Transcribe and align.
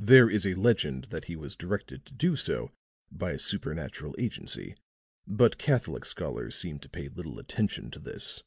There 0.00 0.28
is 0.28 0.44
a 0.48 0.54
legend 0.56 1.04
that 1.12 1.26
he 1.26 1.36
was 1.36 1.54
directed 1.54 2.04
to 2.06 2.12
do 2.12 2.34
so 2.34 2.72
by 3.12 3.30
a 3.30 3.38
supernatural 3.38 4.16
agency, 4.18 4.74
but 5.28 5.58
Catholic 5.58 6.04
scholars 6.04 6.56
seem 6.56 6.80
to 6.80 6.88
pay 6.88 7.06
little 7.06 7.38
attention 7.38 7.88
to 7.92 8.00
this. 8.00 8.42